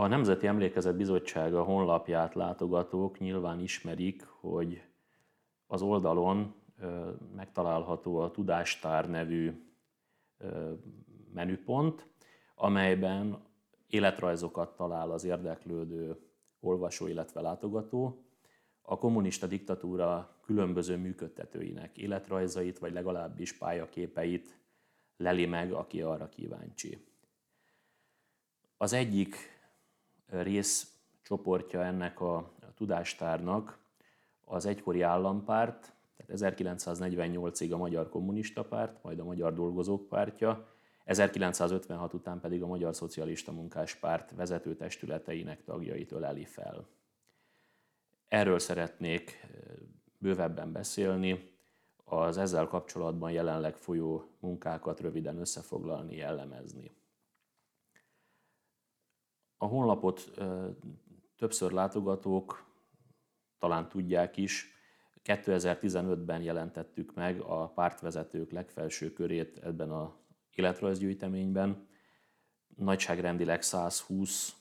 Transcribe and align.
A 0.00 0.06
Nemzeti 0.06 0.46
Emlékezet 0.46 0.96
Bizottsága 0.96 1.62
honlapját 1.62 2.34
látogatók 2.34 3.18
nyilván 3.18 3.60
ismerik, 3.60 4.24
hogy 4.26 4.82
az 5.66 5.82
oldalon 5.82 6.54
megtalálható 7.34 8.18
a 8.18 8.30
Tudástár 8.30 9.10
nevű 9.10 9.52
menüpont, 11.32 12.06
amelyben 12.54 13.42
életrajzokat 13.86 14.76
talál 14.76 15.10
az 15.10 15.24
érdeklődő 15.24 16.16
olvasó, 16.60 17.06
illetve 17.06 17.40
látogató, 17.40 18.24
a 18.82 18.98
kommunista 18.98 19.46
diktatúra 19.46 20.36
különböző 20.44 20.96
működtetőinek 20.96 21.96
életrajzait, 21.96 22.78
vagy 22.78 22.92
legalábbis 22.92 23.52
pályaképeit 23.52 24.58
leli 25.16 25.46
meg, 25.46 25.72
aki 25.72 26.02
arra 26.02 26.28
kíváncsi. 26.28 27.06
Az 28.76 28.92
egyik 28.92 29.56
rész 30.28 30.92
csoportja 31.22 31.84
ennek 31.84 32.20
a 32.20 32.50
tudástárnak 32.74 33.78
az 34.44 34.66
egykori 34.66 35.02
állampárt, 35.02 35.92
tehát 36.16 36.56
1948-ig 36.56 37.72
a 37.72 37.76
Magyar 37.76 38.08
Kommunista 38.08 38.64
Párt, 38.64 39.02
majd 39.02 39.18
a 39.18 39.24
Magyar 39.24 39.54
Dolgozók 39.54 40.08
Pártja, 40.08 40.66
1956 41.04 42.12
után 42.14 42.40
pedig 42.40 42.62
a 42.62 42.66
Magyar 42.66 42.94
Szocialista 42.94 43.52
Munkáspárt 43.52 44.30
vezető 44.36 44.76
testületeinek 44.76 45.64
tagjait 45.64 46.12
öleli 46.12 46.44
fel. 46.44 46.86
Erről 48.28 48.58
szeretnék 48.58 49.46
bővebben 50.18 50.72
beszélni, 50.72 51.56
az 52.04 52.38
ezzel 52.38 52.66
kapcsolatban 52.66 53.30
jelenleg 53.30 53.76
folyó 53.76 54.28
munkákat 54.40 55.00
röviden 55.00 55.38
összefoglalni, 55.38 56.16
jellemezni. 56.16 56.96
A 59.58 59.66
honlapot 59.66 60.30
többször 61.36 61.72
látogatók 61.72 62.64
talán 63.58 63.88
tudják 63.88 64.36
is, 64.36 64.76
2015-ben 65.24 66.42
jelentettük 66.42 67.14
meg 67.14 67.40
a 67.40 67.68
pártvezetők 67.68 68.50
legfelső 68.50 69.12
körét 69.12 69.58
ebben 69.58 69.90
a 69.90 70.16
életrajzgyűjteményben. 70.54 71.88
Nagyságrendileg 72.76 73.62
120 73.62 74.52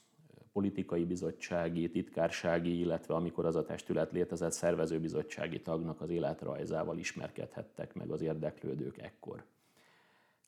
politikai 0.52 1.06
bizottsági, 1.06 1.90
titkársági, 1.90 2.80
illetve 2.80 3.14
amikor 3.14 3.46
az 3.46 3.56
a 3.56 3.66
testület 3.66 4.12
létezett, 4.12 4.52
szervezőbizottsági 4.52 5.62
tagnak 5.62 6.02
az 6.02 6.10
életrajzával 6.10 6.98
ismerkedhettek 6.98 7.94
meg 7.94 8.12
az 8.12 8.22
érdeklődők 8.22 8.98
ekkor. 8.98 9.46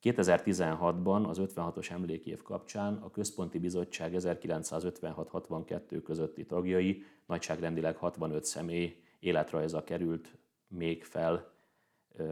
2016-ban 0.02 1.26
az 1.26 1.38
56-os 1.40 1.90
emlékév 1.90 2.42
kapcsán 2.42 2.96
a 2.96 3.10
Központi 3.10 3.58
Bizottság 3.58 4.12
1956-62 4.16 6.00
közötti 6.04 6.46
tagjai, 6.46 7.04
nagyságrendileg 7.26 7.96
65 7.96 8.44
személy 8.44 9.02
életrajza 9.18 9.84
került 9.84 10.38
még 10.68 11.04
fel 11.04 11.52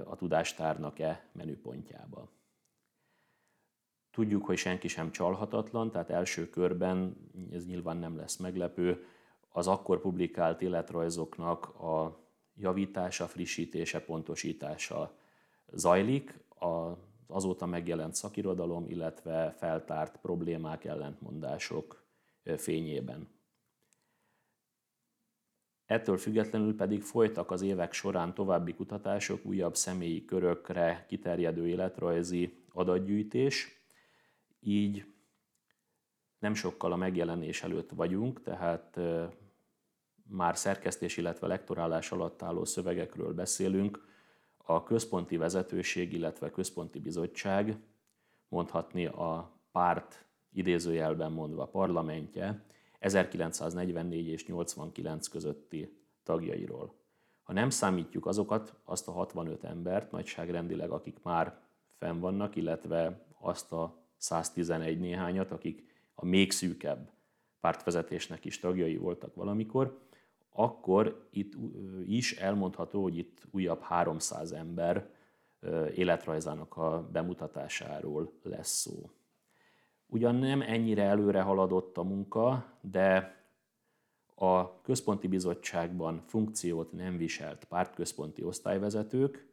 a 0.05 0.17
tudástárnak-e 0.17 1.29
menüpontjába. 1.33 2.31
Tudjuk, 4.11 4.45
hogy 4.45 4.57
senki 4.57 4.89
sem 4.89 5.11
csalhatatlan, 5.11 5.91
tehát 5.91 6.11
első 6.11 6.51
körben, 6.51 7.17
ez 7.53 7.67
nyilván 7.67 7.97
nem 7.97 8.17
lesz 8.17 8.37
meglepő, 8.37 9.05
az 9.49 9.67
akkor 9.67 10.01
publikált 10.01 10.63
életrajzoknak 10.63 11.67
a 11.81 12.21
javítása, 12.55 13.27
frissítése, 13.27 14.01
pontosítása 14.01 15.17
zajlik, 15.73 16.39
az 16.49 16.97
azóta 17.31 17.67
megjelent 17.67 18.15
szakirodalom, 18.15 18.85
illetve 18.89 19.55
feltárt 19.59 20.17
problémák, 20.21 20.85
ellentmondások 20.85 22.07
fényében. 22.57 23.29
Ettől 25.87 26.17
függetlenül 26.17 26.77
pedig 26.77 27.03
folytak 27.03 27.51
az 27.51 27.63
évek 27.63 27.93
során 27.93 28.35
további 28.35 28.75
kutatások, 28.75 29.45
újabb 29.45 29.77
személyi 29.77 30.25
körökre 30.25 31.05
kiterjedő 31.09 31.69
életrajzi 31.69 32.65
adatgyűjtés, 32.73 33.83
így 34.61 35.05
nem 36.39 36.55
sokkal 36.55 36.93
a 36.93 36.97
megjelenés 36.97 37.63
előtt 37.63 37.91
vagyunk, 37.91 38.43
tehát 38.43 39.01
már 40.29 40.57
szerkesztés, 40.57 41.17
illetve 41.17 41.47
lektorálás 41.47 42.13
alatt 42.13 42.43
álló 42.43 42.65
szövegekről 42.65 43.35
beszélünk. 43.35 44.08
A 44.71 44.83
központi 44.83 45.37
vezetőség, 45.37 46.13
illetve 46.13 46.51
központi 46.51 46.99
bizottság, 46.99 47.77
mondhatni 48.49 49.07
a 49.07 49.53
párt 49.73 50.25
idézőjelben 50.53 51.33
mondva 51.33 51.67
parlamentje, 51.67 52.65
1944 52.99 54.27
és 54.27 54.47
89 54.47 55.29
közötti 55.29 56.03
tagjairól. 56.23 56.95
Ha 57.43 57.53
nem 57.53 57.71
számítjuk 57.71 58.27
azokat, 58.27 58.75
azt 58.85 59.09
a 59.09 59.13
65 59.13 59.65
embert 59.65 60.11
nagyságrendileg, 60.11 60.91
akik 60.91 61.23
már 61.23 61.61
fenn 61.99 62.21
vannak, 62.21 62.57
illetve 62.57 63.27
azt 63.41 63.73
a 63.73 63.97
111 64.17 64.99
néhányat, 64.99 65.51
akik 65.51 65.95
a 66.15 66.25
még 66.25 66.53
szűkebb 66.53 67.11
pártvezetésnek 67.61 68.45
is 68.45 68.59
tagjai 68.59 68.97
voltak 68.97 69.35
valamikor, 69.35 70.08
akkor 70.51 71.29
itt 71.31 71.53
is 72.07 72.37
elmondható, 72.37 73.03
hogy 73.03 73.19
itt 73.19 73.47
újabb 73.51 73.81
300 73.81 74.53
ember 74.53 75.11
életrajzának 75.95 76.77
a 76.77 77.09
bemutatásáról 77.13 78.33
lesz 78.43 78.81
szó. 78.81 79.11
Ugyan 80.07 80.35
nem 80.35 80.61
ennyire 80.61 81.03
előre 81.03 81.43
haladott 81.43 81.99
a 81.99 82.03
munka, 82.03 82.73
de 82.81 83.37
a 84.35 84.81
központi 84.81 85.29
bizottságban 85.29 86.23
funkciót 86.27 86.93
nem 86.93 87.17
viselt 87.17 87.65
pártközponti 87.65 88.43
osztályvezetők, 88.43 89.49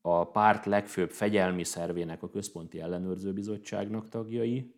a 0.00 0.30
párt 0.30 0.66
legfőbb 0.66 1.10
fegyelmi 1.10 1.64
szervének, 1.64 2.22
a 2.22 2.30
Központi 2.30 2.80
Ellenőrző 2.80 3.32
Bizottságnak 3.32 4.08
tagjai, 4.08 4.74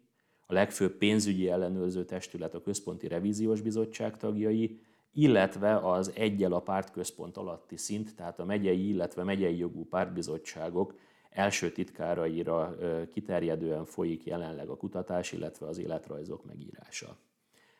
a 0.47 0.53
legfőbb 0.53 0.93
pénzügyi 0.93 1.49
ellenőrző 1.49 2.05
testület, 2.05 2.55
a 2.55 2.62
Központi 2.62 3.09
Revíziós 3.09 3.61
Bizottság 3.61 4.17
tagjai, 4.17 4.81
illetve 5.12 5.77
az 5.77 6.12
egyel 6.15 6.53
a 6.53 6.61
pártközpont 6.61 7.37
alatti 7.37 7.77
szint, 7.77 8.17
tehát 8.17 8.39
a 8.39 8.45
megyei, 8.45 8.89
illetve 8.89 9.25
megyei 9.25 9.56
jogú 9.56 9.84
pártbizottságok 9.84 10.95
első 11.31 11.73
titkáraira 11.73 12.77
kiterjedően 13.12 13.84
folyik 13.84 14.25
jelenleg 14.25 14.69
a 14.69 14.77
kutatás, 14.77 15.33
illetve 15.33 15.67
az 15.67 15.78
életrajzok 15.78 16.45
megírása. 16.45 17.17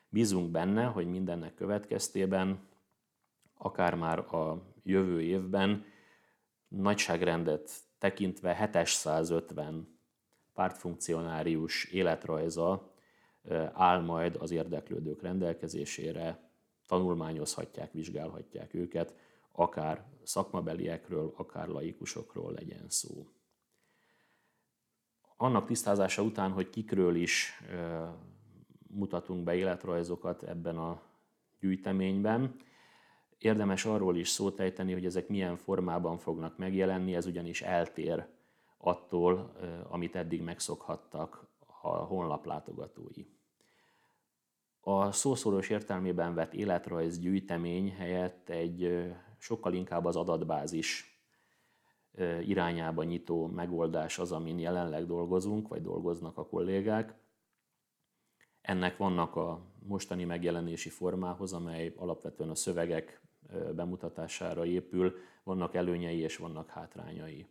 Bízunk 0.09 0.51
benne, 0.51 0.83
hogy 0.83 1.07
mindennek 1.07 1.53
következtében, 1.53 2.67
akár 3.57 3.95
már 3.95 4.19
a 4.19 4.61
jövő 4.83 5.21
évben 5.21 5.85
nagyságrendet 6.67 7.71
tekintve 7.97 8.55
750 8.55 9.99
pártfunkcionárius 10.53 11.85
életrajza 11.85 12.93
áll 13.73 14.01
majd 14.01 14.35
az 14.35 14.51
érdeklődők 14.51 15.21
rendelkezésére, 15.21 16.52
tanulmányozhatják, 16.87 17.91
vizsgálhatják 17.91 18.73
őket, 18.73 19.15
akár 19.51 20.05
szakmabeliekről, 20.23 21.33
akár 21.37 21.67
laikusokról 21.67 22.51
legyen 22.51 22.85
szó 22.89 23.27
annak 25.43 25.65
tisztázása 25.65 26.21
után, 26.21 26.51
hogy 26.51 26.69
kikről 26.69 27.15
is 27.15 27.63
mutatunk 28.87 29.43
be 29.43 29.55
életrajzokat 29.55 30.43
ebben 30.43 30.77
a 30.77 31.01
gyűjteményben, 31.59 32.55
érdemes 33.37 33.85
arról 33.85 34.17
is 34.17 34.29
szót 34.29 34.59
ejteni, 34.59 34.93
hogy 34.93 35.05
ezek 35.05 35.27
milyen 35.27 35.55
formában 35.55 36.17
fognak 36.17 36.57
megjelenni, 36.57 37.15
ez 37.15 37.25
ugyanis 37.25 37.61
eltér 37.61 38.25
attól, 38.77 39.55
amit 39.89 40.15
eddig 40.15 40.41
megszokhattak 40.41 41.47
a 41.81 41.87
honlap 41.87 42.45
látogatói. 42.45 43.25
A 44.85 45.11
szószoros 45.11 45.69
értelmében 45.69 46.33
vett 46.33 46.53
életrajz 46.53 47.19
gyűjtemény 47.19 47.91
helyett 47.91 48.49
egy 48.49 49.05
sokkal 49.37 49.73
inkább 49.73 50.05
az 50.05 50.15
adatbázis 50.15 51.21
irányába 52.41 53.03
nyitó 53.03 53.47
megoldás 53.47 54.19
az, 54.19 54.31
amin 54.31 54.59
jelenleg 54.59 55.05
dolgozunk, 55.05 55.67
vagy 55.67 55.81
dolgoznak 55.81 56.37
a 56.37 56.45
kollégák. 56.45 57.15
Ennek 58.61 58.97
vannak 58.97 59.35
a 59.35 59.61
mostani 59.79 60.23
megjelenési 60.23 60.89
formához, 60.89 61.53
amely 61.53 61.93
alapvetően 61.95 62.49
a 62.49 62.55
szövegek 62.55 63.21
bemutatására 63.75 64.65
épül, 64.65 65.15
vannak 65.43 65.75
előnyei 65.75 66.17
és 66.17 66.37
vannak 66.37 66.69
hátrányai. 66.69 67.47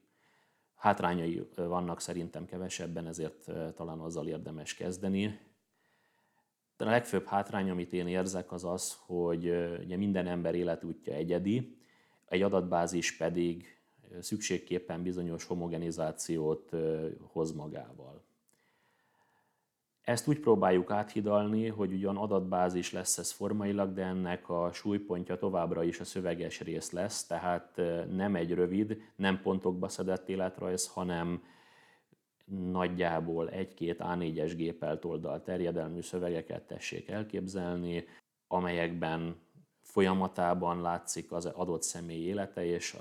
Hátrányai 0.75 1.49
vannak 1.55 2.01
szerintem 2.01 2.45
kevesebben, 2.45 3.07
ezért 3.07 3.51
talán 3.75 3.99
azzal 4.01 4.29
érdemes 4.29 4.75
kezdeni. 4.75 5.51
De 6.77 6.85
a 6.85 6.91
legfőbb 6.91 7.27
hátrány, 7.27 7.71
amit 7.71 7.93
én 7.93 8.07
érzek, 8.07 8.53
az 8.53 8.65
az, 8.65 8.99
hogy 9.07 9.45
ugye 9.85 9.97
minden 9.97 10.27
ember 10.27 10.55
életútja 10.55 11.15
egyedi, 11.15 11.77
egy 12.29 12.43
adatbázis 12.43 13.17
pedig 13.17 13.77
szükségképpen 14.21 15.03
bizonyos 15.03 15.45
homogenizációt 15.45 16.71
hoz 17.33 17.53
magával. 17.53 18.23
Ezt 20.03 20.29
úgy 20.29 20.41
próbáljuk 20.41 20.91
áthidalni, 20.91 21.67
hogy 21.69 21.93
ugyan 21.93 22.17
adatbázis 22.17 22.93
lesz 22.93 23.19
ez 23.19 23.31
formailag, 23.31 23.93
de 23.93 24.05
ennek 24.05 24.49
a 24.49 24.71
súlypontja 24.73 25.37
továbbra 25.37 25.83
is 25.83 26.01
a 26.01 26.05
szöveges 26.05 26.61
rész 26.61 26.91
lesz, 26.91 27.27
tehát 27.27 27.81
nem 28.11 28.37
egy 28.37 28.55
rövid, 28.55 29.03
nem 29.17 29.41
pontokba 29.43 29.89
szedett 29.89 30.29
életrajz, 30.29 30.89
hanem 30.89 31.43
nagyjából 32.45 33.51
egy-két 33.51 33.97
A4-es 33.99 34.53
gépelt 34.57 35.05
oldal 35.05 35.43
terjedelmű 35.43 36.01
szövegeket 36.01 36.63
tessék 36.63 37.09
elképzelni, 37.09 38.05
amelyekben 38.47 39.37
folyamatában 39.81 40.81
látszik 40.81 41.33
az 41.33 41.47
adott 41.47 41.83
személy 41.83 42.25
élete, 42.25 42.65
és 42.65 42.97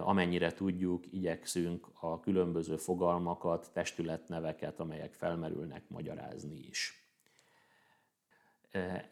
amennyire 0.00 0.52
tudjuk, 0.52 1.12
igyekszünk 1.12 1.86
a 2.00 2.20
különböző 2.20 2.76
fogalmakat, 2.76 3.70
testületneveket, 3.72 4.80
amelyek 4.80 5.12
felmerülnek, 5.12 5.88
magyarázni 5.88 6.58
is. 6.68 7.08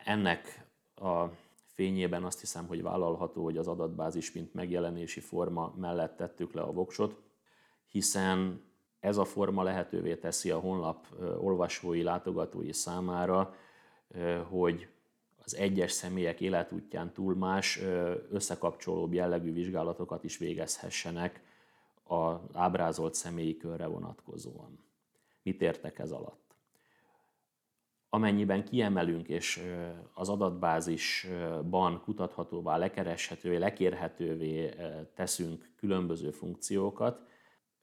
Ennek 0.05 0.67
a 0.95 1.25
fényében 1.67 2.25
azt 2.25 2.41
hiszem, 2.41 2.67
hogy 2.67 2.83
vállalható, 2.83 3.45
hogy 3.45 3.57
az 3.57 3.69
adatbázis, 3.69 4.33
mint 4.33 4.55
megjelenési 4.55 5.21
forma 5.21 5.75
mellett 5.77 6.17
tettük 6.17 6.53
le 6.53 6.61
a 6.61 6.73
voksot, 6.73 7.23
hiszen 7.89 8.63
ez 9.03 9.17
a 9.17 9.25
forma 9.25 9.63
lehetővé 9.63 10.17
teszi 10.17 10.51
a 10.51 10.59
honlap 10.59 11.07
olvasói, 11.39 12.03
látogatói 12.03 12.73
számára, 12.73 13.55
hogy 14.49 14.89
az 15.45 15.57
egyes 15.57 15.93
személyek 15.93 16.41
életútján 16.41 17.13
túl 17.13 17.35
más 17.35 17.81
összekapcsolóbb 18.31 19.13
jellegű 19.13 19.53
vizsgálatokat 19.53 20.25
is 20.25 20.39
végezhessenek 20.39 21.43
az 22.05 22.37
ábrázolt 22.53 23.15
személyi 23.15 23.57
körre 23.57 23.87
vonatkozóan. 23.87 24.79
Mit 25.43 25.63
értek 25.63 25.99
ez 25.99 26.11
alatt? 26.11 26.55
Amennyiben 28.09 28.65
kiemelünk 28.65 29.29
és 29.29 29.63
az 30.15 30.29
adatbázisban 30.29 32.01
kutathatóvá, 32.01 32.77
lekereshetővé, 32.77 33.57
lekérhetővé 33.57 34.75
teszünk 35.15 35.71
különböző 35.77 36.31
funkciókat, 36.31 37.31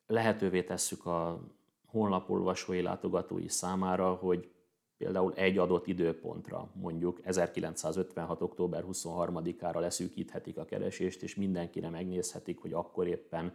lehetővé 0.09 0.63
tesszük 0.63 1.05
a 1.05 1.39
honlapolvasói 1.85 2.81
látogatói 2.81 3.47
számára, 3.47 4.13
hogy 4.13 4.49
például 4.97 5.33
egy 5.33 5.57
adott 5.57 5.87
időpontra, 5.87 6.69
mondjuk 6.73 7.19
1956. 7.23 8.41
október 8.41 8.83
23-ára 8.91 9.79
leszűkíthetik 9.79 10.57
a 10.57 10.65
keresést, 10.65 11.23
és 11.23 11.35
mindenkire 11.35 11.89
megnézhetik, 11.89 12.59
hogy 12.59 12.73
akkor 12.73 13.07
éppen 13.07 13.53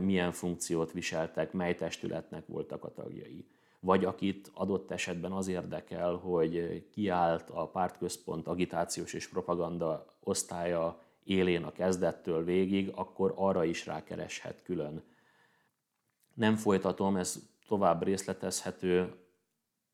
milyen 0.00 0.32
funkciót 0.32 0.92
viseltek, 0.92 1.52
mely 1.52 1.74
testületnek 1.74 2.46
voltak 2.46 2.84
a 2.84 2.92
tagjai. 2.92 3.44
Vagy 3.80 4.04
akit 4.04 4.50
adott 4.54 4.90
esetben 4.90 5.32
az 5.32 5.48
érdekel, 5.48 6.14
hogy 6.14 6.84
kiállt 6.90 7.50
a 7.50 7.66
pártközpont 7.66 8.46
agitációs 8.46 9.12
és 9.12 9.28
propaganda 9.28 10.14
osztálya 10.20 11.02
élén 11.24 11.62
a 11.62 11.72
kezdettől 11.72 12.44
végig, 12.44 12.92
akkor 12.94 13.32
arra 13.36 13.64
is 13.64 13.86
rákereshet 13.86 14.62
külön. 14.62 15.02
Nem 16.34 16.56
folytatom, 16.56 17.16
ez 17.16 17.38
tovább 17.66 18.02
részletezhető, 18.02 19.24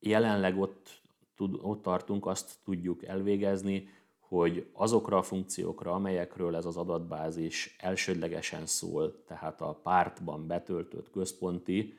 Jelenleg 0.00 0.58
ott, 0.58 1.00
tud, 1.36 1.58
ott 1.62 1.82
tartunk, 1.82 2.26
azt 2.26 2.58
tudjuk 2.64 3.04
elvégezni, 3.04 3.88
hogy 4.18 4.68
azokra 4.72 5.16
a 5.16 5.22
funkciókra, 5.22 5.92
amelyekről 5.92 6.56
ez 6.56 6.64
az 6.64 6.76
adatbázis 6.76 7.76
elsődlegesen 7.78 8.66
szól, 8.66 9.24
tehát 9.24 9.60
a 9.60 9.74
pártban 9.82 10.46
betöltött 10.46 11.10
központi, 11.10 11.94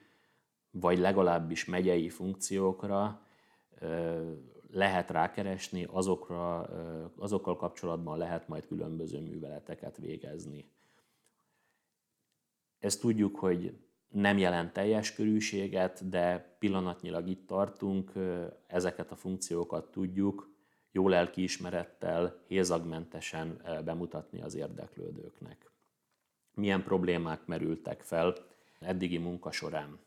vagy 0.71 0.97
legalábbis 0.97 1.65
megyei 1.65 2.09
funkciókra 2.09 3.25
lehet 4.71 5.09
rákeresni, 5.09 5.88
azokra, 5.91 6.61
azokkal 7.17 7.55
kapcsolatban 7.55 8.17
lehet 8.17 8.47
majd 8.47 8.67
különböző 8.67 9.19
műveleteket 9.19 9.97
végezni. 9.97 10.71
Ezt 12.79 12.99
tudjuk, 12.99 13.35
hogy 13.35 13.77
nem 14.11 14.37
jelent 14.37 14.73
teljes 14.73 15.13
körűséget, 15.13 16.09
de 16.09 16.55
pillanatnyilag 16.59 17.27
itt 17.27 17.47
tartunk, 17.47 18.11
ezeket 18.67 19.11
a 19.11 19.15
funkciókat 19.15 19.91
tudjuk 19.91 20.49
jó 20.91 21.07
lelkiismerettel, 21.07 22.41
hézagmentesen 22.47 23.61
bemutatni 23.85 24.41
az 24.41 24.55
érdeklődőknek. 24.55 25.71
Milyen 26.53 26.83
problémák 26.83 27.45
merültek 27.45 28.01
fel 28.01 28.35
eddigi 28.79 29.17
munka 29.17 29.51
során? 29.51 29.99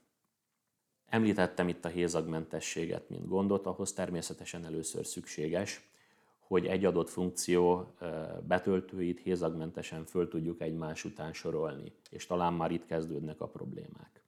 Említettem 1.07 1.69
itt 1.69 1.85
a 1.85 1.89
hézagmentességet, 1.89 3.09
mint 3.09 3.29
gondot, 3.29 3.67
ahhoz 3.67 3.93
természetesen 3.93 4.65
először 4.65 5.07
szükséges, 5.07 5.93
hogy 6.47 6.67
egy 6.67 6.85
adott 6.85 7.09
funkció 7.09 7.95
betöltőit 8.43 9.21
hézagmentesen 9.21 10.05
föl 10.05 10.29
tudjuk 10.29 10.61
egymás 10.61 11.05
után 11.05 11.33
sorolni, 11.33 11.93
és 12.11 12.27
talán 12.27 12.55
már 12.55 12.71
itt 12.71 12.87
kezdődnek 12.87 13.41
a 13.41 13.49
problémák. 13.49 14.23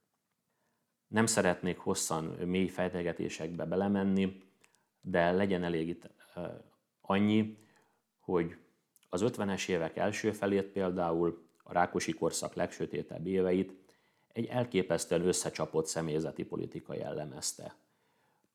Nem 1.08 1.26
szeretnék 1.26 1.78
hosszan 1.78 2.24
mély 2.24 2.68
fejtegetésekbe 2.68 3.64
belemenni, 3.64 4.42
de 5.00 5.32
legyen 5.32 5.64
elég 5.64 5.88
itt 5.88 6.08
annyi, 7.00 7.58
hogy 8.20 8.56
az 9.08 9.22
50-es 9.24 9.68
évek 9.68 9.96
első 9.96 10.32
felét 10.32 10.66
például 10.66 11.44
a 11.62 11.72
Rákosi 11.72 12.12
korszak 12.12 12.54
legsötétebb 12.54 13.26
éveit 13.26 13.72
egy 14.32 14.46
elképesztően 14.46 15.26
összecsapott 15.26 15.86
személyzeti 15.86 16.44
politika 16.44 16.94
jellemezte. 16.94 17.74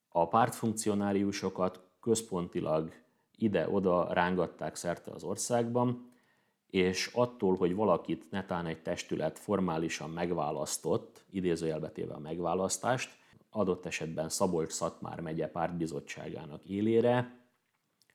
A 0.07 0.27
pártfunkcionáriusokat 0.27 1.83
központilag 1.99 2.91
ide-oda 3.41 4.13
rángatták 4.13 4.75
szerte 4.75 5.11
az 5.11 5.23
országban, 5.23 6.09
és 6.69 7.09
attól, 7.13 7.55
hogy 7.55 7.75
valakit 7.75 8.31
netán 8.31 8.65
egy 8.65 8.81
testület 8.81 9.39
formálisan 9.39 10.09
megválasztott, 10.09 11.25
idézőjelbetéve 11.29 12.13
a 12.13 12.19
megválasztást, 12.19 13.19
adott 13.49 13.85
esetben 13.85 14.29
Szabolcs-Szatmár 14.29 15.19
megye 15.19 15.47
pártbizottságának 15.47 16.63
élére, 16.63 17.39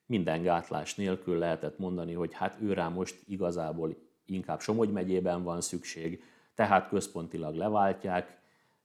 minden 0.07 0.43
gátlás 0.43 0.95
nélkül 0.95 1.39
lehetett 1.39 1.79
mondani, 1.79 2.13
hogy 2.13 2.35
hát 2.35 2.57
ő 2.61 2.73
rá 2.73 2.89
most 2.89 3.23
igazából 3.27 3.97
inkább 4.27 4.61
Somogy 4.61 4.93
megyében 4.93 5.43
van 5.43 5.61
szükség, 5.61 6.23
tehát 6.55 6.89
központilag 6.89 7.55
leváltják, 7.55 8.41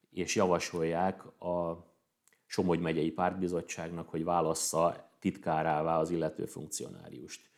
és 0.10 0.36
javasolják 0.36 1.42
a 1.42 1.86
Somogy 2.46 2.80
megyei 2.80 3.12
pártbizottságnak, 3.12 4.10
hogy 4.10 4.24
válassza 4.24 5.11
titkárává 5.22 6.00
az 6.00 6.10
illető 6.10 6.46
funkcionáriust. 6.46 7.50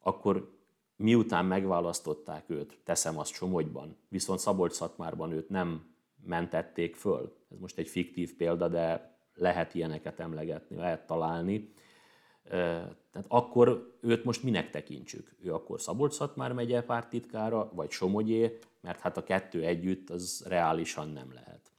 Akkor 0.00 0.56
miután 0.96 1.44
megválasztották 1.44 2.44
őt, 2.46 2.78
teszem 2.84 3.18
azt 3.18 3.32
Somogyban, 3.32 3.96
viszont 4.08 4.38
Szabolcs-Szatmárban 4.38 5.32
őt 5.32 5.48
nem 5.48 5.94
mentették 6.24 6.96
föl. 6.96 7.36
Ez 7.50 7.58
most 7.58 7.78
egy 7.78 7.88
fiktív 7.88 8.36
példa, 8.36 8.68
de 8.68 9.16
lehet 9.34 9.74
ilyeneket 9.74 10.20
emlegetni, 10.20 10.76
lehet 10.76 11.06
találni. 11.06 11.74
Tehát 13.10 13.24
akkor 13.28 13.96
őt 14.00 14.24
most 14.24 14.42
minek 14.42 14.70
tekintsük? 14.70 15.34
Ő 15.42 15.54
akkor 15.54 15.80
Szabolcs-Szatmár 15.80 16.52
megye 16.52 16.82
pártitkára, 16.82 17.70
vagy 17.74 17.90
Somogyé, 17.90 18.58
mert 18.80 19.00
hát 19.00 19.16
a 19.16 19.22
kettő 19.22 19.64
együtt 19.64 20.10
az 20.10 20.44
reálisan 20.48 21.08
nem 21.08 21.32
lehet. 21.32 21.72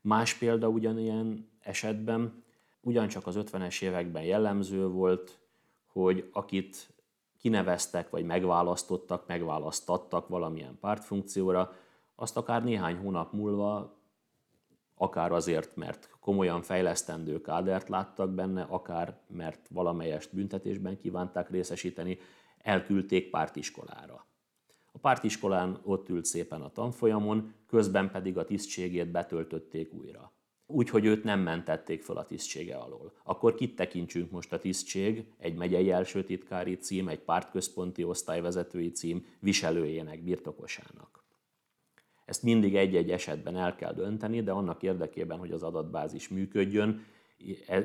Más 0.00 0.34
példa 0.34 0.68
ugyanilyen 0.68 1.50
esetben 1.60 2.43
ugyancsak 2.84 3.26
az 3.26 3.34
50-es 3.38 3.82
években 3.82 4.22
jellemző 4.22 4.88
volt, 4.88 5.38
hogy 5.86 6.28
akit 6.32 6.92
kineveztek 7.38 8.10
vagy 8.10 8.24
megválasztottak, 8.24 9.26
megválasztattak 9.26 10.28
valamilyen 10.28 10.78
pártfunkcióra, 10.80 11.72
azt 12.14 12.36
akár 12.36 12.64
néhány 12.64 12.96
hónap 12.96 13.32
múlva, 13.32 13.98
akár 14.96 15.32
azért, 15.32 15.76
mert 15.76 16.10
komolyan 16.20 16.62
fejlesztendő 16.62 17.40
kádert 17.40 17.88
láttak 17.88 18.30
benne, 18.30 18.62
akár 18.62 19.20
mert 19.26 19.68
valamelyest 19.68 20.34
büntetésben 20.34 20.96
kívánták 20.96 21.50
részesíteni, 21.50 22.18
elküldték 22.58 23.30
pártiskolára. 23.30 24.26
A 24.92 24.98
pártiskolán 24.98 25.80
ott 25.82 26.08
ült 26.08 26.24
szépen 26.24 26.60
a 26.60 26.70
tanfolyamon, 26.70 27.54
közben 27.66 28.10
pedig 28.10 28.38
a 28.38 28.44
tisztségét 28.44 29.10
betöltötték 29.10 29.92
újra 29.92 30.33
úgy, 30.66 30.88
hogy 30.90 31.04
őt 31.04 31.24
nem 31.24 31.40
mentették 31.40 32.02
fel 32.02 32.16
a 32.16 32.26
tisztsége 32.26 32.76
alól. 32.76 33.12
Akkor 33.22 33.54
kit 33.54 33.76
tekintsünk 33.76 34.30
most 34.30 34.52
a 34.52 34.58
tisztség, 34.58 35.24
egy 35.38 35.54
megyei 35.54 35.90
elsőtitkári 35.90 36.76
cím, 36.76 37.08
egy 37.08 37.20
pártközponti 37.20 38.04
osztályvezetői 38.04 38.90
cím 38.90 39.26
viselőjének, 39.38 40.22
birtokosának. 40.22 41.24
Ezt 42.24 42.42
mindig 42.42 42.76
egy-egy 42.76 43.10
esetben 43.10 43.56
el 43.56 43.74
kell 43.74 43.94
dönteni, 43.94 44.42
de 44.42 44.52
annak 44.52 44.82
érdekében, 44.82 45.38
hogy 45.38 45.50
az 45.50 45.62
adatbázis 45.62 46.28
működjön, 46.28 47.04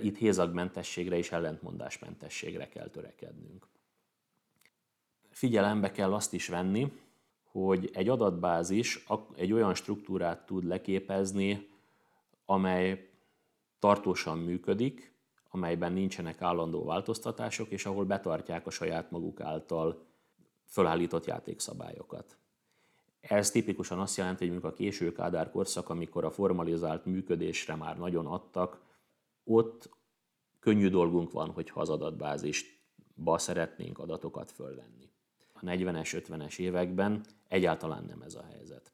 itt 0.01 0.17
hézagmentességre 0.17 1.17
és 1.17 1.31
ellentmondásmentességre 1.31 2.67
kell 2.67 2.87
törekednünk. 2.87 3.67
Figyelembe 5.29 5.91
kell 5.91 6.13
azt 6.13 6.33
is 6.33 6.47
venni, 6.47 6.91
hogy 7.43 7.89
egy 7.93 8.09
adatbázis 8.09 9.05
egy 9.35 9.51
olyan 9.51 9.73
struktúrát 9.73 10.45
tud 10.45 10.63
leképezni, 10.63 11.67
amely 12.49 13.09
tartósan 13.79 14.37
működik, 14.37 15.13
amelyben 15.49 15.93
nincsenek 15.93 16.41
állandó 16.41 16.85
változtatások, 16.85 17.69
és 17.69 17.85
ahol 17.85 18.05
betartják 18.05 18.67
a 18.67 18.69
saját 18.69 19.11
maguk 19.11 19.41
által 19.41 20.05
fölállított 20.65 21.25
játékszabályokat. 21.25 22.37
Ez 23.21 23.51
tipikusan 23.51 23.99
azt 23.99 24.17
jelenti, 24.17 24.47
hogy 24.47 24.59
a 24.61 24.73
késő 24.73 25.11
Kádár 25.11 25.51
korszak, 25.51 25.89
amikor 25.89 26.25
a 26.25 26.31
formalizált 26.31 27.05
működésre 27.05 27.75
már 27.75 27.97
nagyon 27.97 28.25
adtak, 28.25 28.81
ott 29.43 29.89
könnyű 30.59 30.89
dolgunk 30.89 31.31
van, 31.31 31.49
hogyha 31.51 31.81
az 31.81 31.89
adatbázisba 31.89 33.37
szeretnénk 33.37 33.99
adatokat 33.99 34.51
fölvenni. 34.51 35.11
A 35.53 35.59
40-es, 35.59 36.23
50-es 36.27 36.59
években 36.59 37.25
egyáltalán 37.47 38.03
nem 38.03 38.21
ez 38.21 38.35
a 38.35 38.43
helyzet. 38.43 38.91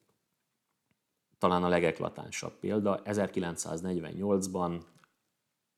Talán 1.38 1.64
a 1.64 1.68
legeklatánsabb 1.68 2.54
példa, 2.60 3.02
1948-ban 3.04 4.82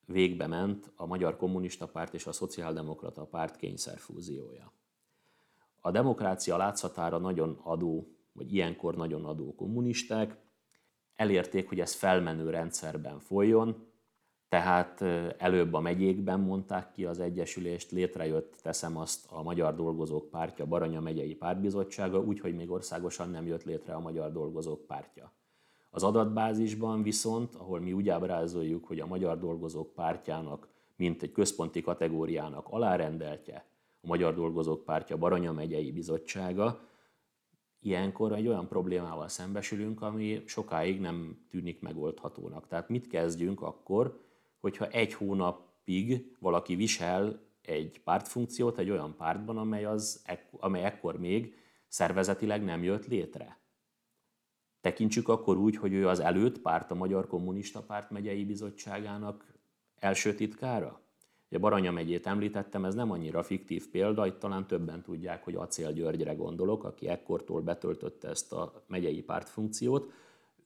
végbe 0.06 0.48
ment 0.48 0.92
a 0.96 1.06
Magyar 1.06 1.38
Kommunista 1.38 1.88
Párt 1.88 2.14
és 2.14 2.26
a 2.28 2.32
Szociáldemokrata 2.32 3.26
Párt 3.26 3.56
kényszerfúziója. 3.56 4.72
A 5.82 5.92
demokrácia 5.92 6.58
látszatára 6.58 7.18
nagyon 7.18 7.60
adó, 7.64 8.08
vagy 8.32 8.54
ilyenkor 8.54 8.96
nagyon 8.96 9.26
adó 9.26 9.56
kommunisták 9.56 10.38
elérték, 11.16 11.70
hogy 11.70 11.80
ez 11.80 11.94
felmenő 11.94 12.50
rendszerben 12.50 13.20
folyjon, 13.20 13.88
tehát 14.50 15.02
előbb 15.38 15.74
a 15.74 15.80
megyékben 15.80 16.40
mondták 16.40 16.92
ki 16.92 17.06
az 17.06 17.20
egyesülést, 17.20 17.92
létrejött, 17.92 18.56
teszem 18.62 18.98
azt, 18.98 19.26
a 19.32 19.44
Magyar 19.44 19.76
Dolgozók 19.76 20.30
Pártja, 20.30 20.66
Baranya 20.66 21.02
megyei 21.02 21.36
pártbizottsága, 21.36 22.20
úgyhogy 22.20 22.56
még 22.56 22.72
országosan 22.72 23.30
nem 23.30 23.46
jött 23.46 23.64
létre 23.64 23.94
a 23.94 24.00
Magyar 24.00 24.32
Dolgozók 24.32 24.86
Pártja. 24.86 25.32
Az 25.89 26.03
adatbázisban 26.03 27.03
viszont, 27.03 27.56
ahol 27.56 27.79
mi 27.79 27.94
úgy 27.94 28.10
ábrázoljuk, 28.10 28.86
hogy 28.86 29.00
a 29.00 29.06
Magyar 29.06 29.39
Dolgozók 29.39 29.94
Pártjának, 29.94 30.67
mint 30.96 31.22
egy 31.22 31.32
központi 31.32 31.82
kategóriának 31.82 32.67
alárendeltje 32.70 33.65
a 34.01 34.08
Magyar 34.08 34.36
Dolgozók 34.36 34.84
Pártja 34.84 35.17
Baranya 35.17 35.51
megyei 35.51 35.91
bizottsága, 35.91 36.88
ilyenkor 37.79 38.34
egy 38.34 38.48
olyan 38.48 38.67
problémával 38.67 39.27
szembesülünk, 39.27 40.01
ami 40.01 40.44
sokáig 40.46 41.00
nem 41.00 41.46
tűnik 41.50 41.82
megoldhatónak. 41.82 42.67
Tehát 42.67 42.89
mit 42.89 43.08
kezdjünk 43.08 43.62
akkor, 43.62 44.20
hogyha 44.60 44.88
egy 44.88 45.13
hónapig 45.13 46.36
valaki 46.39 46.75
visel 46.75 47.46
egy 47.62 48.01
pártfunkciót 48.03 48.77
egy 48.77 48.89
olyan 48.89 49.15
pártban, 49.17 49.58
amely, 49.58 49.86
az, 49.86 50.25
amely 50.51 50.84
ekkor 50.84 51.20
még 51.20 51.56
szervezetileg 51.88 52.63
nem 52.63 52.84
jött 52.84 53.08
létre. 53.08 53.58
Tekintsük 54.81 55.29
akkor 55.29 55.57
úgy, 55.57 55.77
hogy 55.77 55.93
ő 55.93 56.07
az 56.07 56.19
előtt 56.19 56.60
párt 56.60 56.91
a 56.91 56.96
Magyar 56.96 57.27
Kommunista 57.27 57.81
Párt 57.81 58.12
megyei 58.12 58.46
bizottságának 58.46 59.53
első 59.96 60.34
titkára? 60.34 61.01
Ugye 61.50 61.60
Baranya 61.60 61.91
megyét 61.91 62.27
említettem, 62.27 62.86
ez 62.86 62.96
nem 62.96 63.12
annyira 63.12 63.43
fiktív 63.43 63.89
példa, 63.89 64.27
itt 64.27 64.39
talán 64.39 64.67
többen 64.67 65.01
tudják, 65.01 65.43
hogy 65.43 65.55
Acél 65.55 65.93
Györgyre 65.93 66.34
gondolok, 66.34 66.84
aki 66.84 67.07
ekkortól 67.07 67.62
betöltötte 67.62 68.29
ezt 68.29 68.53
a 68.53 68.84
megyei 68.88 69.22
pártfunkciót. 69.22 70.12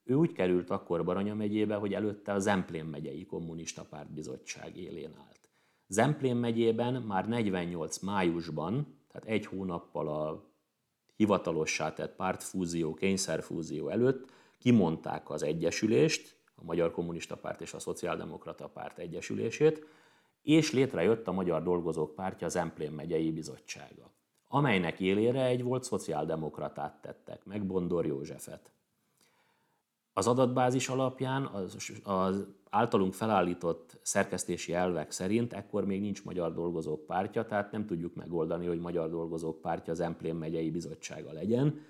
Ő 0.04 0.14
úgy 0.14 0.32
került 0.32 0.70
akkor 0.70 1.04
Baranya 1.04 1.34
megyébe, 1.34 1.74
hogy 1.74 1.94
előtte 1.94 2.32
a 2.32 2.38
Zemplén 2.38 2.84
megyei 2.84 3.26
kommunista 3.26 3.84
pártbizottság 3.90 4.76
élén 4.76 5.14
állt. 5.28 5.48
Zemplén 5.86 6.36
megyében 6.36 7.02
már 7.02 7.28
48 7.28 7.98
májusban, 7.98 8.98
tehát 9.08 9.28
egy 9.28 9.46
hónappal 9.46 10.08
a 10.08 10.51
hivatalossá 11.22 11.92
tett 11.92 12.16
pártfúzió, 12.16 12.94
kényszerfúzió 12.94 13.88
előtt 13.88 14.30
kimondták 14.58 15.30
az 15.30 15.42
egyesülést, 15.42 16.36
a 16.54 16.64
Magyar 16.64 16.90
Kommunista 16.90 17.36
Párt 17.36 17.60
és 17.60 17.74
a 17.74 17.78
Szociáldemokrata 17.78 18.68
Párt 18.68 18.98
egyesülését, 18.98 19.86
és 20.42 20.72
létrejött 20.72 21.28
a 21.28 21.32
Magyar 21.32 21.62
Dolgozók 21.62 22.14
Pártja 22.14 22.48
Zemplén 22.48 22.92
megyei 22.92 23.32
bizottsága, 23.32 24.10
amelynek 24.48 25.00
élére 25.00 25.44
egy 25.44 25.62
volt 25.62 25.84
szociáldemokratát 25.84 27.00
tettek 27.00 27.44
meg, 27.44 27.66
Bondor 27.66 28.06
Józsefet. 28.06 28.70
Az 30.12 30.26
adatbázis 30.26 30.88
alapján 30.88 31.44
az, 31.44 31.92
az 32.04 32.46
általunk 32.70 33.14
felállított 33.14 33.98
szerkesztési 34.02 34.72
elvek 34.72 35.10
szerint 35.10 35.52
ekkor 35.52 35.84
még 35.84 36.00
nincs 36.00 36.24
Magyar 36.24 36.54
Dolgozók 36.54 37.06
Pártja, 37.06 37.46
tehát 37.46 37.72
nem 37.72 37.86
tudjuk 37.86 38.14
megoldani, 38.14 38.66
hogy 38.66 38.80
Magyar 38.80 39.10
Dolgozók 39.10 39.60
Pártja 39.60 39.92
az 39.92 40.00
Emplén 40.00 40.34
megyei 40.34 40.70
bizottsága 40.70 41.32
legyen. 41.32 41.80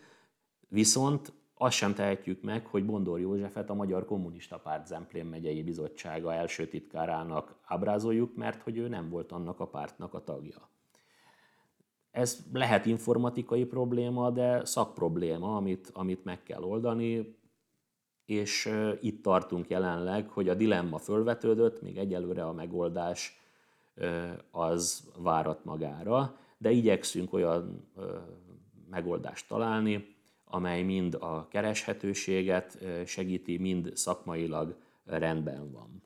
Viszont 0.68 1.32
azt 1.54 1.76
sem 1.76 1.94
tehetjük 1.94 2.42
meg, 2.42 2.66
hogy 2.66 2.84
Bondor 2.84 3.20
Józsefet 3.20 3.70
a 3.70 3.74
Magyar 3.74 4.04
Kommunista 4.04 4.58
Párt 4.58 4.86
Zemplén 4.86 5.26
megyei 5.26 5.62
bizottsága 5.62 6.34
első 6.34 6.68
titkárának 6.68 7.54
ábrázoljuk, 7.64 8.36
mert 8.36 8.62
hogy 8.62 8.76
ő 8.76 8.88
nem 8.88 9.08
volt 9.08 9.32
annak 9.32 9.60
a 9.60 9.66
pártnak 9.66 10.14
a 10.14 10.24
tagja. 10.24 10.68
Ez 12.10 12.38
lehet 12.52 12.86
informatikai 12.86 13.64
probléma, 13.64 14.30
de 14.30 14.64
szakprobléma, 14.64 15.56
amit, 15.56 15.90
amit 15.94 16.24
meg 16.24 16.42
kell 16.42 16.62
oldani 16.62 17.36
és 18.24 18.70
itt 19.00 19.22
tartunk 19.22 19.68
jelenleg, 19.68 20.28
hogy 20.28 20.48
a 20.48 20.54
dilemma 20.54 20.98
fölvetődött, 20.98 21.82
még 21.82 21.96
egyelőre 21.96 22.44
a 22.44 22.52
megoldás 22.52 23.40
az 24.50 25.10
várat 25.16 25.64
magára, 25.64 26.36
de 26.58 26.70
igyekszünk 26.70 27.32
olyan 27.32 27.92
megoldást 28.90 29.48
találni, 29.48 30.14
amely 30.44 30.82
mind 30.82 31.14
a 31.14 31.48
kereshetőséget 31.48 32.78
segíti, 33.06 33.58
mind 33.58 33.96
szakmailag 33.96 34.76
rendben 35.04 35.72
van. 35.72 36.02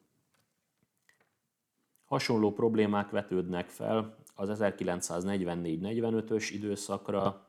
Hasonló 2.04 2.52
problémák 2.52 3.10
vetődnek 3.10 3.68
fel 3.68 4.16
az 4.34 4.50
1944-45-ös 4.62 6.48
időszakra, 6.52 7.46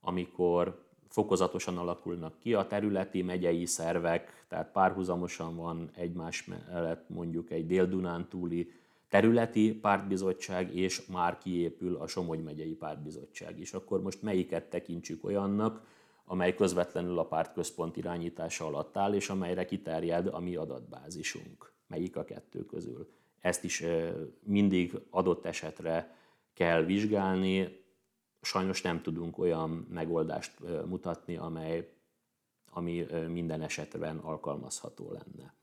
amikor 0.00 0.82
fokozatosan 1.14 1.78
alakulnak 1.78 2.38
ki 2.38 2.54
a 2.54 2.66
területi 2.66 3.22
megyei 3.22 3.66
szervek, 3.66 4.44
tehát 4.48 4.72
párhuzamosan 4.72 5.56
van 5.56 5.90
egymás 5.96 6.44
mellett 6.44 7.08
mondjuk 7.08 7.50
egy 7.50 7.66
Dél-Dunántúli 7.66 8.72
területi 9.08 9.74
pártbizottság, 9.74 10.76
és 10.76 11.06
már 11.06 11.38
kiépül 11.38 11.96
a 11.96 12.06
Somogy 12.06 12.42
megyei 12.42 12.74
pártbizottság 12.74 13.60
is. 13.60 13.72
Akkor 13.72 14.02
most 14.02 14.22
melyiket 14.22 14.70
tekintsük 14.70 15.24
olyannak, 15.24 15.86
amely 16.24 16.54
közvetlenül 16.54 17.18
a 17.18 17.26
pártközpont 17.26 17.96
irányítása 17.96 18.66
alatt 18.66 18.96
áll, 18.96 19.14
és 19.14 19.28
amelyre 19.28 19.64
kiterjed 19.64 20.26
a 20.26 20.40
mi 20.40 20.56
adatbázisunk. 20.56 21.72
Melyik 21.86 22.16
a 22.16 22.24
kettő 22.24 22.66
közül? 22.66 23.08
Ezt 23.40 23.64
is 23.64 23.84
mindig 24.42 24.98
adott 25.10 25.44
esetre 25.44 26.16
kell 26.54 26.82
vizsgálni, 26.82 27.83
sajnos 28.44 28.82
nem 28.82 29.02
tudunk 29.02 29.38
olyan 29.38 29.86
megoldást 29.90 30.52
mutatni, 30.86 31.36
amely, 31.36 31.92
ami 32.70 33.06
minden 33.28 33.62
esetben 33.62 34.18
alkalmazható 34.18 35.10
lenne. 35.10 35.54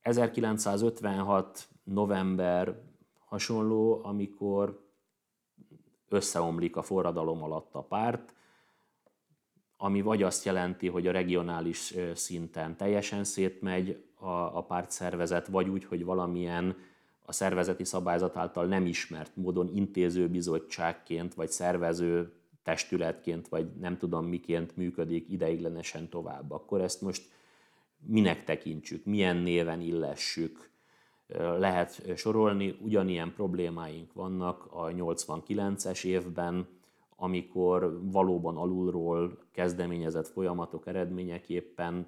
1956. 0.00 1.68
november 1.84 2.80
hasonló, 3.18 4.00
amikor 4.04 4.84
összeomlik 6.08 6.76
a 6.76 6.82
forradalom 6.82 7.42
alatt 7.42 7.74
a 7.74 7.82
párt, 7.82 8.34
ami 9.76 10.00
vagy 10.00 10.22
azt 10.22 10.44
jelenti, 10.44 10.88
hogy 10.88 11.06
a 11.06 11.12
regionális 11.12 11.94
szinten 12.14 12.76
teljesen 12.76 13.24
szétmegy 13.24 14.04
a, 14.14 14.28
a 14.28 14.62
pártszervezet, 14.62 15.46
vagy 15.46 15.68
úgy, 15.68 15.84
hogy 15.84 16.04
valamilyen 16.04 16.76
a 17.26 17.32
szervezeti 17.32 17.84
szabályzat 17.84 18.36
által 18.36 18.66
nem 18.66 18.86
ismert 18.86 19.36
módon 19.36 19.68
intézőbizottságként, 19.74 21.34
vagy 21.34 21.50
szervező 21.50 22.32
testületként, 22.62 23.48
vagy 23.48 23.66
nem 23.80 23.96
tudom 23.96 24.26
miként 24.26 24.76
működik 24.76 25.30
ideiglenesen 25.30 26.08
tovább. 26.08 26.50
Akkor 26.50 26.80
ezt 26.80 27.00
most 27.00 27.22
minek 28.06 28.44
tekintsük, 28.44 29.04
milyen 29.04 29.36
néven 29.36 29.80
illessük, 29.80 30.70
lehet 31.58 32.16
sorolni. 32.16 32.78
Ugyanilyen 32.80 33.32
problémáink 33.32 34.12
vannak 34.12 34.66
a 34.70 34.84
89-es 34.84 36.04
évben, 36.04 36.68
amikor 37.16 38.00
valóban 38.02 38.56
alulról 38.56 39.38
kezdeményezett 39.52 40.28
folyamatok 40.28 40.86
eredményeképpen 40.86 42.06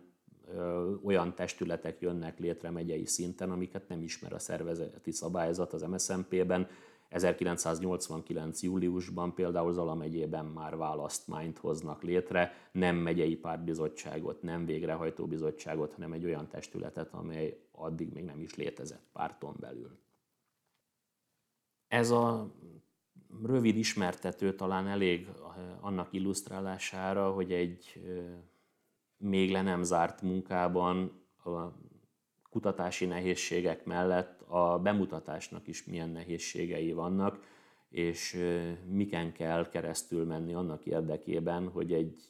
olyan 1.05 1.35
testületek 1.35 2.01
jönnek 2.01 2.39
létre 2.39 2.71
megyei 2.71 3.07
szinten, 3.07 3.51
amiket 3.51 3.89
nem 3.89 4.03
ismer 4.03 4.33
a 4.33 4.39
szervezeti 4.39 5.11
szabályzat 5.11 5.73
az 5.73 5.83
MSZMP-ben. 5.83 6.69
1989. 7.09 8.63
júliusban 8.63 9.35
például 9.35 9.73
Zala 9.73 9.95
megyében 9.95 10.45
már 10.45 10.77
választmányt 10.77 11.59
hoznak 11.59 12.03
létre, 12.03 12.53
nem 12.73 12.97
megyei 12.97 13.37
pártbizottságot, 13.37 14.43
nem 14.43 14.65
végrehajtó 14.65 15.27
bizottságot, 15.27 15.93
hanem 15.95 16.13
egy 16.13 16.25
olyan 16.25 16.49
testületet, 16.49 17.15
amely 17.15 17.61
addig 17.73 18.13
még 18.13 18.25
nem 18.25 18.41
is 18.41 18.55
létezett 18.55 19.07
párton 19.13 19.57
belül. 19.61 19.99
Ez 21.89 22.11
a 22.11 22.55
rövid 23.43 23.77
ismertető 23.77 24.55
talán 24.55 24.87
elég 24.87 25.29
annak 25.81 26.13
illusztrálására, 26.13 27.31
hogy 27.31 27.53
egy 27.53 28.03
még 29.19 29.51
le 29.51 29.63
nem 29.63 29.83
zárt 29.83 30.23
munkában 30.23 31.23
a 31.45 31.59
kutatási 32.51 33.07
nehézségek 33.07 33.85
mellett 33.85 34.43
a 34.49 34.79
bemutatásnak 34.79 35.67
is 35.67 35.85
milyen 35.85 36.09
nehézségei 36.09 36.93
vannak, 36.93 37.41
és 37.89 38.37
miken 38.87 39.33
kell 39.33 39.69
keresztül 39.69 40.25
menni 40.25 40.55
annak 40.55 40.87
érdekében, 40.87 41.69
hogy 41.69 41.93
egy 41.93 42.23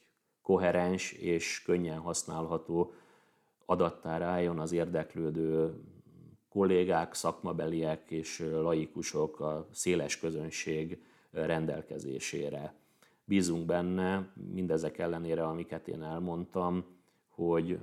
koherens 0.42 1.12
és 1.12 1.62
könnyen 1.62 1.98
használható 1.98 2.92
adattár 3.64 4.22
álljon 4.22 4.58
az 4.58 4.72
érdeklődő 4.72 5.74
kollégák, 6.48 7.14
szakmabeliek 7.14 8.10
és 8.10 8.38
laikusok, 8.38 9.40
a 9.40 9.68
széles 9.72 10.18
közönség 10.18 11.02
rendelkezésére. 11.30 12.74
Bízunk 13.28 13.66
benne, 13.66 14.32
mindezek 14.52 14.98
ellenére, 14.98 15.44
amiket 15.44 15.88
én 15.88 16.02
elmondtam, 16.02 16.84
hogy 17.28 17.78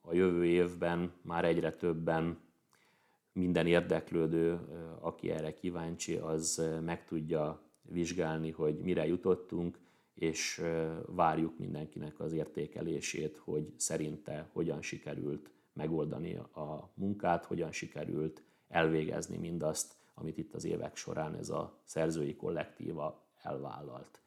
a 0.00 0.14
jövő 0.14 0.44
évben 0.44 1.12
már 1.22 1.44
egyre 1.44 1.72
többen 1.72 2.38
minden 3.32 3.66
érdeklődő, 3.66 4.60
aki 5.00 5.30
erre 5.30 5.54
kíváncsi, 5.54 6.16
az 6.16 6.68
meg 6.84 7.04
tudja 7.04 7.60
vizsgálni, 7.82 8.50
hogy 8.50 8.78
mire 8.78 9.06
jutottunk, 9.06 9.78
és 10.14 10.62
várjuk 11.06 11.58
mindenkinek 11.58 12.20
az 12.20 12.32
értékelését, 12.32 13.36
hogy 13.36 13.72
szerinte 13.76 14.48
hogyan 14.52 14.82
sikerült 14.82 15.50
megoldani 15.72 16.34
a 16.36 16.90
munkát, 16.94 17.44
hogyan 17.44 17.72
sikerült 17.72 18.42
elvégezni 18.68 19.36
mindazt, 19.36 19.94
amit 20.14 20.38
itt 20.38 20.54
az 20.54 20.64
évek 20.64 20.96
során 20.96 21.34
ez 21.34 21.48
a 21.50 21.78
szerzői 21.84 22.36
kollektíva 22.36 23.26
elvállalt. 23.42 24.19